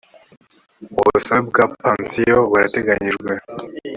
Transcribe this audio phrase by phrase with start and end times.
[0.99, 3.31] ubusabwe bwa pansiyo burateganijwe